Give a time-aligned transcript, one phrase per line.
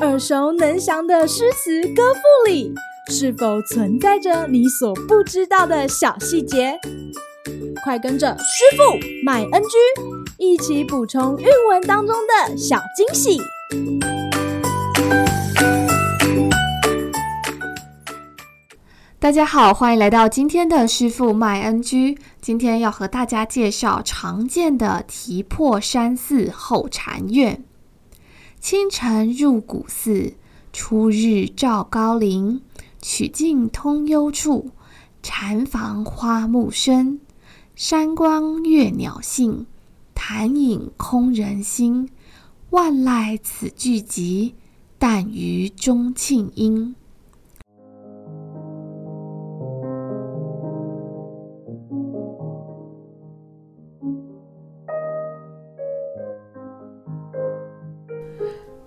[0.00, 2.74] 耳熟能详的诗词歌赋里，
[3.08, 6.78] 是否存在着你所不知道的小细节？
[7.84, 8.82] 快跟着师傅
[9.24, 9.76] 麦恩居
[10.38, 13.40] 一起补充韵文当中的小惊喜！
[19.18, 22.18] 大家好，欢迎来到今天的师傅麦恩居。
[22.40, 27.62] 今天要和大家介绍常见的题破山寺后禅院。
[28.62, 30.34] 清晨入古寺，
[30.72, 32.62] 初日照高林。
[33.00, 34.70] 曲径通幽处，
[35.20, 37.18] 禅房花木深。
[37.74, 39.66] 山光悦鸟性，
[40.14, 42.08] 潭影空人心。
[42.70, 44.52] 万籁此俱寂，
[44.96, 46.94] 但余钟磬音。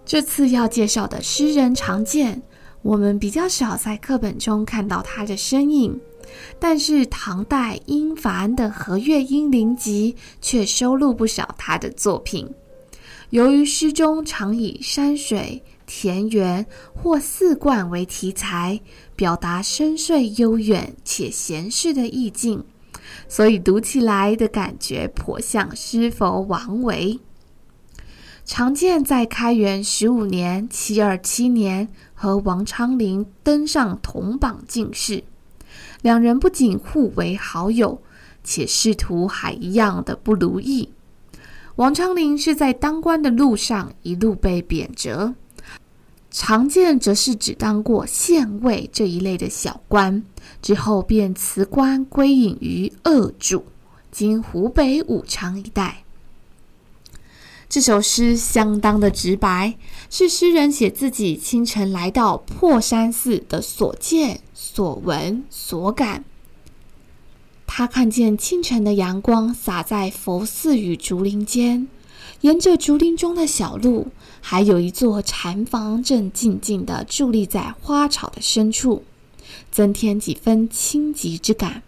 [0.05, 2.39] 这次要介绍的诗人常见，
[2.83, 5.99] 我们比较少在课本中看到他的身影，
[6.59, 12.47] 但是唐代殷凡的《和乐英灵集》却收录不少他的作品。
[13.31, 18.79] 由于诗中常以山水、田园或寺观为题材，
[19.15, 22.63] 表达深邃悠远且闲适的意境，
[23.27, 27.19] 所以读起来的感觉颇像诗佛王维。
[28.45, 35.23] 常见在开元十五年（七二七年）和王昌龄登上同榜进士，
[36.03, 37.99] 两人不仅互为好友，
[38.43, 40.91] 且仕途还一样的不如意。
[41.77, 45.33] 王昌龄是在当官的路上一路被贬谪，
[46.29, 50.23] 常见则是只当过县尉这一类的小官，
[50.61, 53.65] 之后便辞官归隐于鄂主
[54.11, 56.03] （今湖北武昌一带）。
[57.75, 59.75] 这首诗相当的直白，
[60.09, 66.23] 是诗人写自己清晨来到破山寺的所见、所闻、所感。
[67.67, 71.89] 他看见清晨的阳光洒在佛寺与竹林间，
[72.39, 74.07] 沿着竹林中的小路，
[74.39, 79.03] 还有一座禅房正静静地伫立在花草的深处，
[79.69, 81.83] 增添几分清寂之感。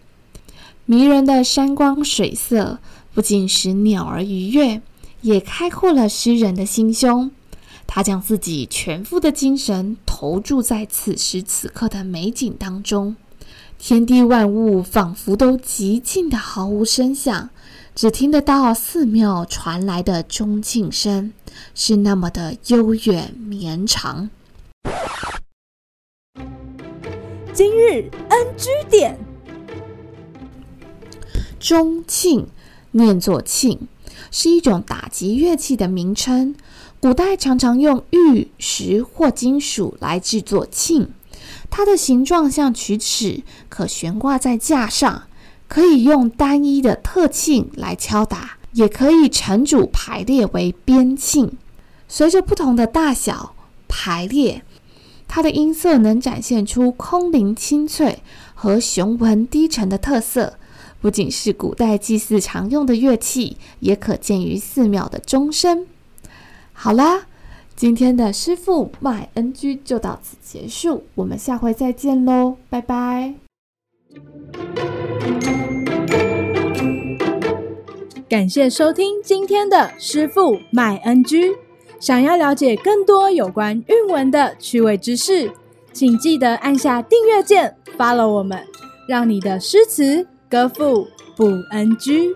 [0.83, 2.79] 迷人的山光水色，
[3.13, 4.81] 不仅使鸟儿愉悦。
[5.21, 7.31] 也开阔了诗人的心胸，
[7.85, 13.15] 他将自己全副的精神投注在此时此刻的美景当中，
[13.79, 17.49] 天地万物仿佛都极静的毫无声响，
[17.95, 21.33] 只听得到寺庙传来的钟磬声，
[21.73, 24.29] 是那么的悠远绵长。
[27.53, 29.17] 今日 NG 点，
[31.59, 32.45] 钟磬
[32.91, 33.79] 念作磬。
[34.31, 36.55] 是一种打击乐器的名称。
[36.99, 41.07] 古代常常用玉石或金属来制作磬，
[41.69, 45.23] 它的形状像曲尺，可悬挂在架上，
[45.67, 51.51] 可以用单一的特磬来敲打，也可以成组排列为边磬。
[52.07, 53.55] 随着不同的大小
[53.87, 54.63] 排列，
[55.27, 58.23] 它的音色能展现出空灵清脆
[58.55, 60.57] 和雄浑低沉的特色。
[60.99, 65.85] 不仅是古代祭祀常用的乐器，也可见于寺庙的钟声。
[66.73, 67.27] 好啦，
[67.75, 73.35] 今天的师傅麦恩居就到此结束，我们下回再见喽，拜拜。
[78.27, 81.55] 感谢收听今天的师傅麦恩居。
[81.99, 85.51] 想要了解更多有关韵文的趣味知识，
[85.93, 88.63] 请记得按下订阅键，follow 我们，
[89.07, 90.27] 让你的诗词。
[90.49, 92.33] 歌赋不 NG。